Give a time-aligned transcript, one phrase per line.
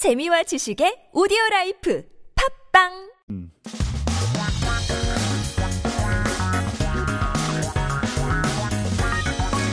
[0.00, 2.03] 재미와 지식의 오디오 라이프
[2.73, 3.11] 팝빵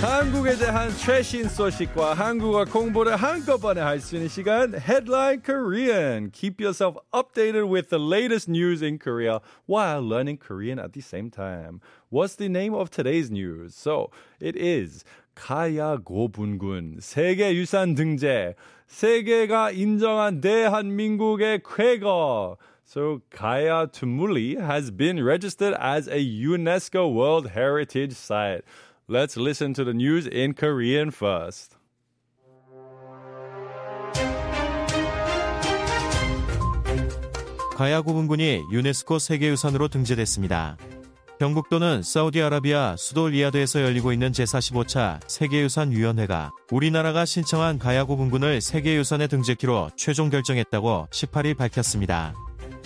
[0.00, 6.30] 한국에 대한 최신 소식과 한국어 공부를 한꺼번에 할 수 있는 시간 Headline Korean.
[6.30, 11.30] Keep yourself updated with the latest news in Korea while learning Korean at the same
[11.30, 11.80] time.
[12.10, 13.74] What's the name of today's news?
[13.74, 15.04] So, it is
[15.38, 18.54] 가야 고 분군 세계유산 등재
[18.88, 28.14] 세계가 인정한 대한민국의 쾌거 So Kaya Tumuli has been registered as a UNESCO World Heritage
[28.14, 28.62] Site.
[29.06, 31.76] Let's listen to the news in Korean first.
[37.76, 40.78] 가야 고분군이 유네스코 세계유산으로 등재됐습니다.
[41.38, 50.30] 경북도는 사우디아라비아 수도 리야드에서 열리고 있는 제45차 세계유산위원회가 우리나라가 신청한 가야 고분군을 세계유산에 등재키로 최종
[50.30, 52.34] 결정했다고 18일 밝혔습니다.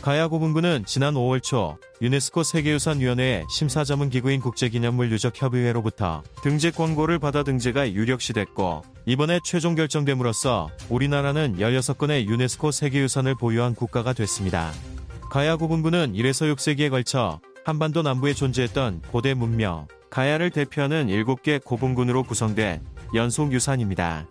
[0.02, 8.83] 가야 고분군은 지난 5월 초 유네스코 세계유산위원회의 심사자문기구인 국제기념물 유적협의회로부터 등재 권고를 받아 등재가 유력시됐고
[9.06, 14.72] 이번에 최종 결정됨으로써 우리나라는 16건의 유네스코 세계유산을 보유한 국가가 됐습니다.
[15.31, 22.83] 가야 고분군은 1에서 6세기에 걸쳐 한반도 남부에 존재했던 고대 문명, 가야를 대표하는 7개 고분군으로 구성된
[23.15, 24.27] 연속 유산입니다.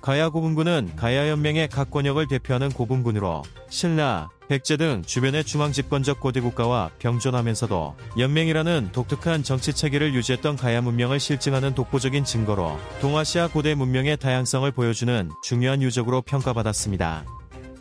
[0.00, 6.40] 가야 고분군은 가야 연맹의 각 권역을 대표하는 고분군으로 신라, 백제 등 주변의 중앙 집권적 고대
[6.40, 14.16] 국가와 병존하면서도 연맹이라는 독특한 정치 체계를 유지했던 가야 문명을 실증하는 독보적인 증거로 동아시아 고대 문명의
[14.16, 17.24] 다양성을 보여주는 중요한 유적으로 평가받았습니다.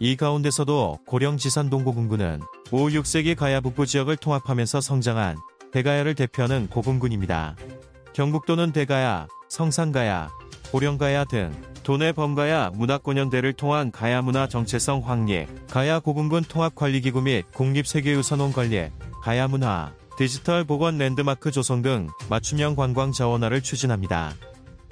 [0.01, 2.39] 이 가운데서도 고령지산 동고분군은
[2.71, 5.37] 5, 6세기 가야 북부 지역을 통합하면서 성장한
[5.73, 7.57] 대가야를 대표하는 고분군입니다.
[8.13, 10.29] 경북도는 대가야, 성산가야,
[10.71, 11.51] 고령가야 등
[11.83, 18.89] 도내 범가야 문화권연대를 통한 가야 문화 정체성 확립, 가야 고분군 통합관리기구 및 국립세계유산원 관리,
[19.21, 24.33] 가야 문화, 디지털 보건 랜드마크 조성 등 맞춤형 관광 자원화를 추진합니다.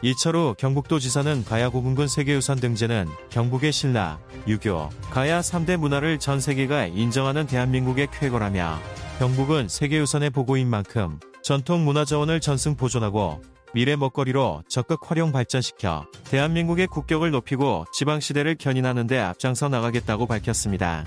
[0.03, 7.47] 이철우 경북도지사는 가야 고분군 세계유산 등재는 경북의 신라, 유교, 가야 3대 문화를 전 세계가 인정하는
[7.47, 8.77] 대한민국의 쾌거라며
[9.17, 13.41] 경북은 세계유산의 보고인 만큼 전통 문화 자원을 전승 보존하고
[13.73, 21.05] 미래 먹거리로 적극 활용 발전시켜 대한민국의 국격을 높이고 지방시대를 견인하는 데 앞장서 나가겠다고 밝혔습니다.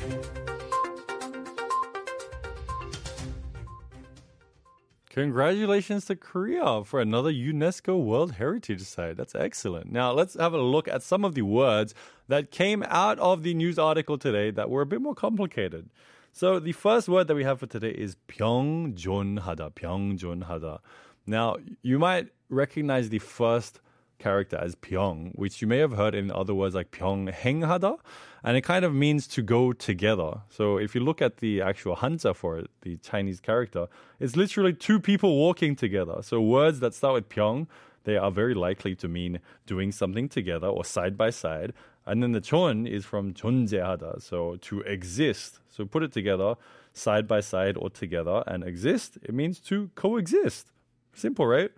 [5.10, 9.16] Congratulations to Korea for another UNESCO World Heritage Site.
[9.16, 9.92] That's excellent.
[9.92, 11.94] Now, let's have a look at some of the words
[12.28, 15.90] that came out of the news article today that were a bit more complicated.
[16.34, 19.72] So, the first word that we have for today is 병존하다.
[19.72, 20.80] 병존하다.
[21.26, 23.80] Now, you might recognize the first
[24.20, 27.98] character as pyong, which you may have heard in other words like pyonghenghada,
[28.44, 30.42] and it kind of means to go together.
[30.50, 33.88] So if you look at the actual hanja for it, the Chinese character,
[34.20, 36.18] it's literally two people walking together.
[36.22, 37.68] So words that start with pyong,
[38.04, 41.74] they are very likely to mean doing something together or side by side.
[42.06, 45.60] And then the chon is from 존재하다, so to exist.
[45.70, 46.56] So put it together,
[46.94, 50.72] side by side or together, and exist, it means to coexist.
[51.14, 51.72] Simple, right?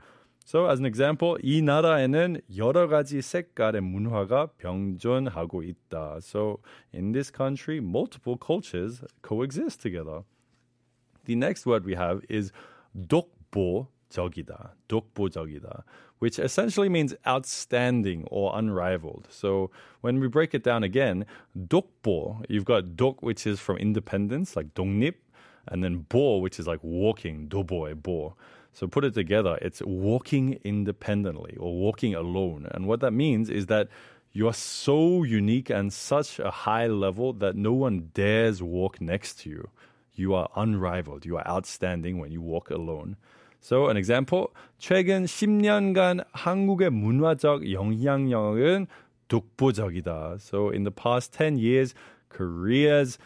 [0.47, 6.21] So, as an example, 이 나라에는 여러 가지 색깔의 문화가 병존하고 있다.
[6.21, 6.61] So,
[6.93, 10.23] in this country, multiple cultures coexist together.
[11.25, 12.53] The next word we have is
[12.95, 14.71] 독보적이다.
[14.87, 15.83] 독보적이다,
[16.19, 19.27] which essentially means outstanding or unrivaled.
[19.29, 19.69] So,
[19.99, 21.25] when we break it down again,
[21.57, 25.15] 독보, you've got 독, which is from independence, like 독립,
[25.67, 28.33] and then 보, which is like walking, 도보의 보.
[28.73, 32.67] So put it together, it's walking independently or walking alone.
[32.71, 33.87] And what that means is that
[34.33, 39.39] you are so unique and such a high level that no one dares walk next
[39.41, 39.69] to you.
[40.13, 41.25] You are unrivaled.
[41.25, 43.17] You are outstanding when you walk alone.
[43.59, 48.87] So an example, 최근 10년간 한국의 문화적 영향력은
[49.27, 50.39] 독보적이다.
[50.39, 51.93] So in the past 10 years,
[52.29, 53.17] Korea's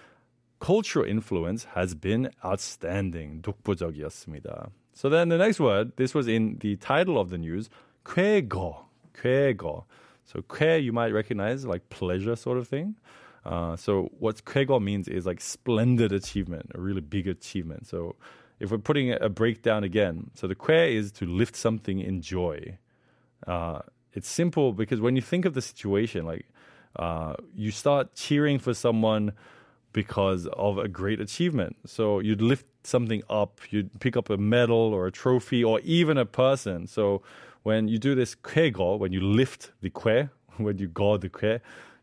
[0.60, 3.42] cultural influence has been outstanding.
[3.42, 4.70] 독보적이었습니다.
[4.97, 7.69] So then the next word, this was in the title of the news,
[8.03, 9.85] quego, quego.
[10.25, 12.97] So que you might recognize like pleasure sort of thing.
[13.45, 17.87] Uh, so what quego means is like splendid achievement, a really big achievement.
[17.87, 18.17] So
[18.59, 22.79] if we're putting a breakdown again, so the que is to lift something in joy.
[23.47, 23.81] Uh,
[24.15, 26.47] it's simple because when you think of the situation, like
[26.99, 29.35] uh, you start cheering for someone
[29.96, 31.76] because of a great achievement.
[31.86, 36.18] So you'd lift something up, you'd pick up a medal or a trophy or even
[36.18, 36.88] a person.
[36.88, 37.22] So
[37.64, 41.60] when you do this kwego, when you lift the kwe, when you go the kwe,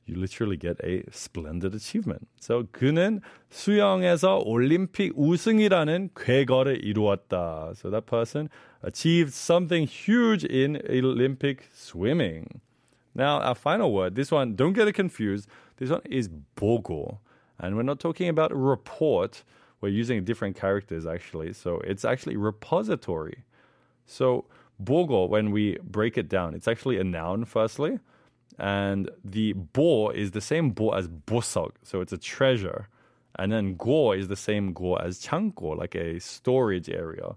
[0.09, 2.27] you literally get a splendid achievement.
[2.41, 3.21] So 그는
[3.51, 7.77] 수영에서 올림픽 우승이라는 쾌거를 이루었다.
[7.77, 8.49] So that person
[8.83, 12.61] achieved something huge in Olympic swimming.
[13.15, 15.49] Now, our final word, this one, don't get it confused.
[15.77, 17.19] This one is 보고.
[17.60, 19.44] And we're not talking about report,
[19.82, 21.54] we're using different characters actually.
[21.54, 23.44] So it's actually repository.
[24.06, 24.46] So
[24.82, 28.00] bogo, when we break it down, it's actually a noun, firstly.
[28.60, 32.88] And the bo is the same bo as bosog, so it's a treasure.
[33.36, 37.36] And then go is the same go as chanko, like a storage area.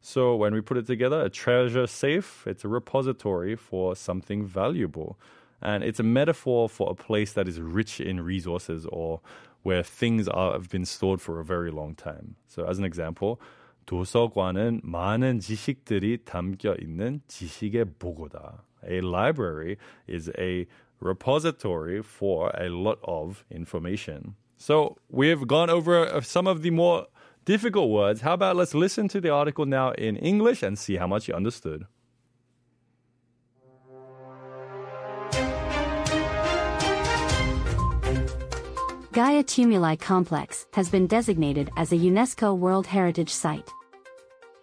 [0.00, 5.18] So when we put it together, a treasure safe, it's a repository for something valuable.
[5.65, 9.21] And it's a metaphor for a place that is rich in resources or
[9.63, 12.35] where things are, have been stored for a very long time.
[12.47, 13.39] So as an example,
[13.85, 18.63] 도서관은 많은 지식들이 담겨 있는 지식의 보고다.
[18.87, 20.65] A library is a
[20.99, 24.35] repository for a lot of information.
[24.57, 27.07] So we've gone over some of the more
[27.45, 28.21] difficult words.
[28.21, 31.33] How about let's listen to the article now in English and see how much you
[31.33, 31.85] understood.
[39.16, 43.70] Gaya Tumuli Complex has been designated as a UNESCO World Heritage Site.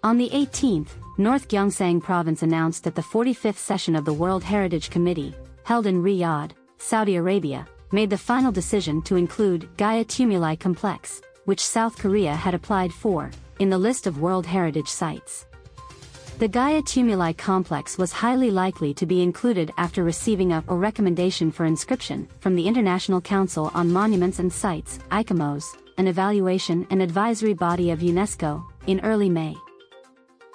[0.04, 4.92] On the 18th, North Gyeongsang Province announced that the 45th session of the World Heritage
[4.92, 5.34] Committee,
[5.64, 11.66] held in Riyadh, Saudi Arabia, made the final decision to include Gaya Tumuli Complex, which
[11.66, 15.48] South Korea had applied for, in the list of World Heritage Sites.
[16.40, 21.52] The Gaya Tumuli complex was highly likely to be included after receiving a, a recommendation
[21.52, 25.64] for inscription from the International Council on Monuments and Sites, ICOMOS,
[26.00, 29.56] an evaluation and advisory body of UNESCO, in early May.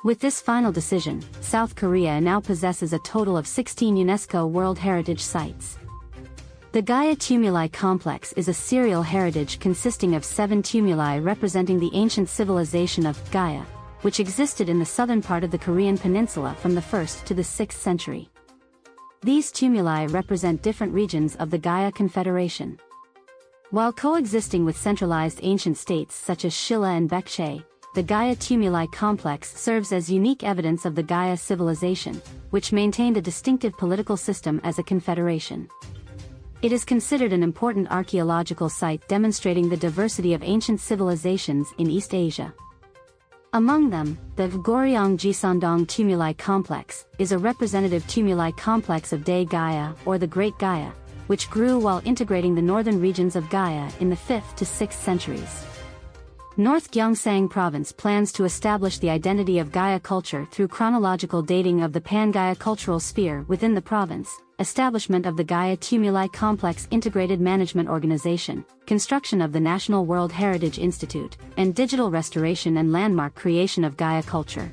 [0.05, 5.21] With this final decision, South Korea now possesses a total of 16 UNESCO World Heritage
[5.21, 5.79] Sites.
[6.73, 12.29] The Gaya Tumuli complex is a serial heritage consisting of seven tumuli representing the ancient
[12.29, 13.65] civilization of Gaya,
[14.03, 17.43] which existed in the southern part of the Korean peninsula from the 1st to the
[17.43, 18.29] 6th century.
[19.23, 22.79] These tumuli represent different regions of the Gaya Confederation.
[23.71, 27.65] While coexisting with centralized ancient states such as Shilla and Baekje,
[27.95, 33.23] the Gaya Tumuli complex serves as unique evidence of the Gaya civilization, which maintained a
[33.23, 35.69] distinctive political system as a confederation.
[36.63, 42.15] It is considered an important archaeological site demonstrating the diversity of ancient civilizations in East
[42.15, 42.55] Asia.
[43.55, 49.95] Among them, the Goryeong Jisandong Tumuli Complex is a representative tumuli complex of Dae Gaya
[50.05, 50.93] or the Great Gaya,
[51.29, 55.65] which grew while integrating the northern regions of Gaya in the 5th to 6th centuries.
[56.59, 61.95] North Gyeongsang Province plans to establish the identity of Gaya culture through chronological dating of
[61.95, 67.89] the Pan-Gaya cultural sphere within the province, establishment of the Gaya Tumuli Complex Integrated Management
[67.89, 73.97] Organization, construction of the National World Heritage Institute, and digital restoration and landmark creation of
[73.97, 74.73] Gaya culture.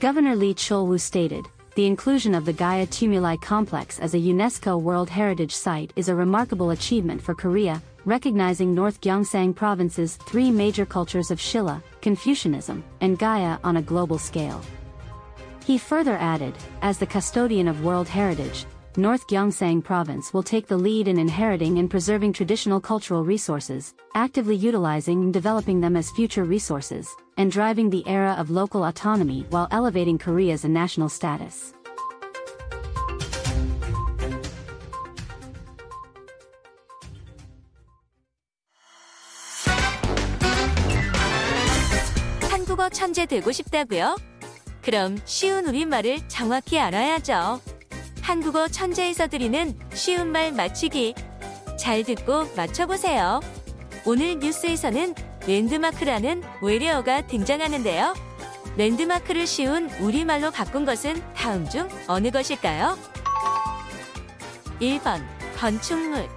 [0.00, 1.44] Governor Lee Cheol-woo stated,
[1.74, 6.14] the inclusion of the Gaya Tumuli Complex as a UNESCO World Heritage Site is a
[6.14, 13.18] remarkable achievement for Korea, recognizing North Gyeongsang Province's three major cultures of Shilla, Confucianism, and
[13.18, 14.62] Gaya on a global scale.
[15.66, 18.64] He further added, as the custodian of World Heritage,
[18.97, 24.55] North Gyeongsang Province will take the lead in inheriting and preserving traditional cultural resources, actively
[24.55, 27.07] utilizing and developing them as future resources,
[27.37, 31.73] and driving the era of local autonomy while elevating Korea's national status.
[42.51, 44.17] 한국어 천재 되고 싶다고요?
[44.83, 47.59] 그럼 쉬운 우리말을 정확히 알아야죠.
[48.28, 51.14] 한국어 천재에서 드리는 쉬운 말 맞추기.
[51.78, 53.40] 잘 듣고 맞춰보세요.
[54.04, 55.14] 오늘 뉴스에서는
[55.46, 58.12] 랜드마크라는 외래어가 등장하는데요.
[58.76, 62.98] 랜드마크를 쉬운 우리말로 바꾼 것은 다음 중 어느 것일까요?
[64.78, 65.22] 1번
[65.56, 66.28] 건축물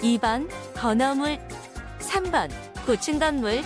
[0.00, 1.38] 2번 건어물
[2.00, 2.50] 3번
[2.84, 3.62] 고층 건물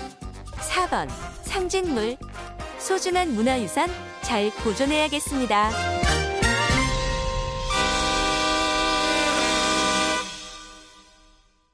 [0.59, 1.09] 4번
[1.45, 2.19] 상징물
[2.79, 3.89] 소중한 문화유산
[4.21, 6.02] 잘 보존해야겠습니다.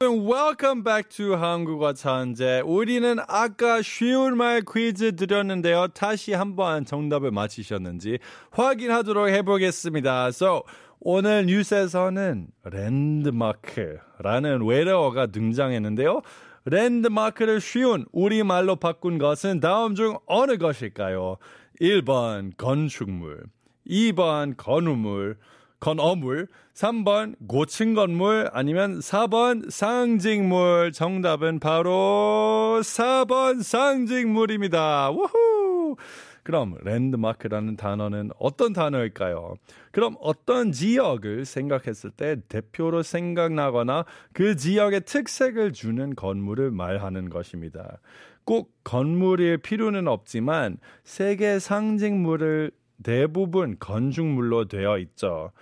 [0.08, 2.62] Welcome back to 한국어 천재.
[2.64, 5.88] 우리는 아까 쉬운 말 퀴즈 드렸는데요.
[5.88, 8.18] 다시 한번 정답을 맞히셨는지
[8.50, 10.28] 확인하도록 해보겠습니다.
[10.28, 10.62] So,
[11.00, 16.22] 오늘 뉴스에서는 랜드마크라는 외래어가 등장했는데요.
[16.64, 21.36] 랜드마크를 쉬운 우리말로 바꾼 것은 다음 중 어느 것일까요?
[21.80, 23.44] 1번 건축물,
[23.88, 25.36] 2번 건우물,
[25.80, 30.92] 건어물, 3번 고층 건물, 아니면 4번 상징물.
[30.92, 35.10] 정답은 바로 4번 상징물입니다.
[35.10, 35.96] 우후!
[36.42, 39.56] 그럼 랜드마크라는 단어는 어떤 단어일까요?
[39.92, 47.98] 그럼 어떤 지역을 생각했을 때 대표로 생각나거나 그 지역의 특색을 주는 건물을 말하는 것입니다.
[48.44, 52.70] 꼭 건물일 필요는 없지만 세계 상징물을
[53.02, 55.52] 대부분 건축물로 되어 있죠.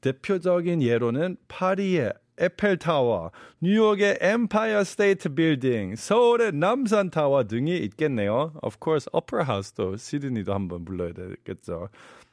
[0.00, 3.30] 대표적인 예로는 파리의 에펠타워,
[3.62, 8.52] 뉴욕의 엠파이어 스테이트 빌딩, 서울의 남산 타워 등이 있겠네요.
[8.62, 11.88] Of course, Opera House도 시드니도 한번 불러야 되겠죠.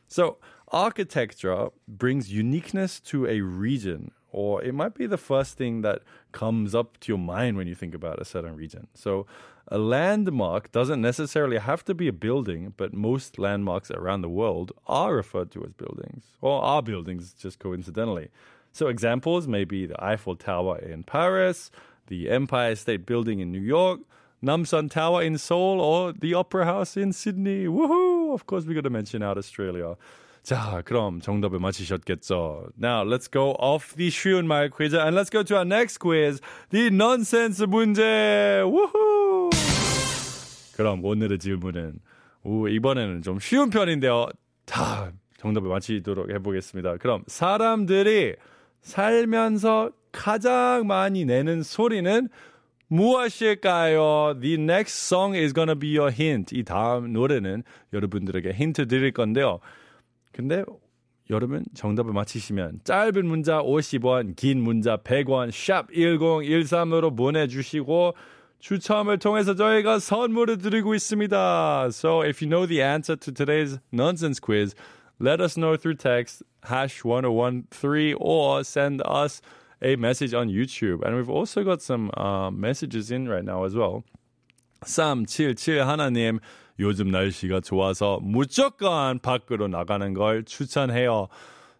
[0.09, 0.37] So,
[0.73, 6.01] architecture brings uniqueness to a region, or it might be the first thing that
[6.33, 8.87] comes up to your mind when you think about a certain region.
[8.93, 9.25] So,
[9.69, 14.73] a landmark doesn't necessarily have to be a building, but most landmarks around the world
[14.87, 18.29] are referred to as buildings, or are buildings just coincidentally.
[18.73, 21.71] So examples may be the Eiffel Tower in Paris,
[22.07, 24.01] the Empire State Building in New York,
[24.43, 27.65] Namsan Tower in Seoul, or the Opera House in Sydney.
[27.65, 28.33] Woohoo!
[28.33, 29.95] Of course, we got to mention out Australia.
[30.43, 32.67] 자, 그럼 정답을 맞히셨겠죠?
[32.77, 36.41] Now, let's go off the 쉬운 말 quiz and let's go to our next quiz,
[36.69, 38.61] the nonsense 문제.
[38.65, 39.49] Woohoo!
[40.75, 41.93] 그럼 오늘의 질문은
[42.43, 44.27] 오, 이번에는 좀 쉬운 편인데요.
[44.65, 46.97] 다 정답을 맞히도록 해보겠습니다.
[46.97, 48.35] 그럼 사람들이
[48.81, 52.27] 살면서 가장 많이 내는 소리는
[52.89, 54.39] 무엇일까요?
[54.41, 56.53] The next song is gonna be your hint.
[56.53, 59.59] 이 다음 노래는 여러분들에게 힌트 드릴 건데요.
[60.33, 60.63] 근데
[61.29, 68.15] 여러분 정답을 맞히시면 짧은 문자 50원, 긴 문자 100원, 샵 1013으로 보내 주시고
[68.59, 71.87] 추첨을 통해서 저희가 선물을 드리고 있습니다.
[71.91, 74.75] So if you know the answer to today's nonsense quiz,
[75.19, 79.41] let us know through text hash 1013 or send us
[79.81, 81.03] a message on YouTube.
[81.05, 84.03] And we've also got some uh, messages in right now as well.
[84.85, 86.39] 377 하나님,
[86.79, 91.27] 요즘 날씨가 좋아서 무조건 밖으로 나가는 걸 추천해요.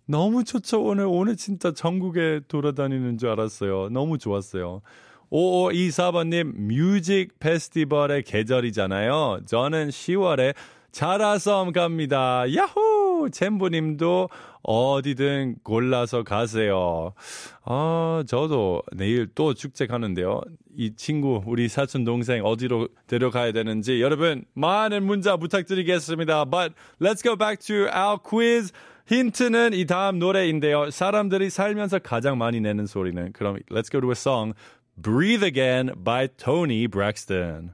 [0.06, 0.84] 너무 좋죠.
[0.84, 3.90] 오늘, 오늘 진짜 전국에 돌아다니는 줄 알았어요.
[3.90, 4.82] 너무 좋았어요.
[5.32, 9.42] 5524번님, 뮤직 페스티벌의 계절이잖아요.
[9.48, 10.54] 저는 10월에
[10.92, 12.44] 자라섬 갑니다.
[12.54, 12.93] 야호!
[13.30, 14.30] 챔부님도
[14.64, 17.14] 어디든 골라서 가세요.
[17.66, 20.42] 아, 저도 내일 또 축제 가는데요.
[20.76, 26.46] 이 친구, 우리 사촌 동생 어디로 데려가야 되는지 여러분 많은 문자 부탁드리겠습니다.
[26.46, 28.74] But let's go back to our quiz.
[29.06, 30.90] 힌트는 이 다음 노래인데요.
[30.90, 34.54] 사람들이 살면서 가장 많이 내는 소리는 그럼 let's go to a song.
[34.96, 37.74] Breathe Again by Tony Braxton.